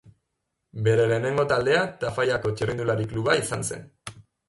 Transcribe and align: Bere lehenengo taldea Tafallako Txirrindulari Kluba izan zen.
Bere 0.87 1.05
lehenengo 1.11 1.45
taldea 1.53 1.85
Tafallako 2.05 2.57
Txirrindulari 2.57 3.09
Kluba 3.15 3.41
izan 3.47 3.73
zen. 3.73 3.91